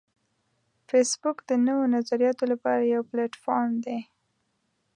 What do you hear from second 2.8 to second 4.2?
یو پلیټ فارم دی